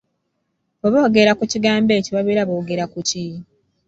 [0.79, 3.25] Bwe boogera ku kigambo ekyo babeera boogera ku ki?